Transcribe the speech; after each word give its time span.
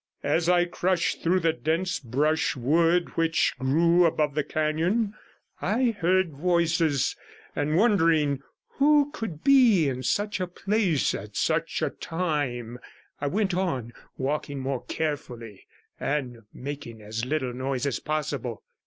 As 0.23 0.49
I 0.49 0.65
crushed 0.65 1.21
through 1.21 1.41
the 1.41 1.53
dense 1.53 1.99
brushwood 1.99 3.09
which 3.09 3.53
grew 3.59 4.05
above 4.07 4.33
the 4.33 4.43
canon 4.43 5.13
I 5.61 5.91
heard 5.99 6.31
voices; 6.33 7.15
and 7.55 7.77
wondering 7.77 8.41
who 8.79 9.11
could 9.11 9.43
be 9.43 9.87
in 9.87 10.01
such 10.01 10.39
a 10.39 10.47
place 10.47 11.13
at 11.13 11.35
such 11.37 11.83
a 11.83 11.91
time, 11.91 12.79
I 13.19 13.27
went 13.27 13.53
on, 13.53 13.93
walking 14.17 14.57
more 14.57 14.83
carefully, 14.85 15.67
and 15.99 16.33
28 16.49 16.49
making 16.51 17.01
as 17.03 17.23
little 17.25 17.53
noise 17.53 17.85
as 17.85 17.99
possible. 17.99 18.63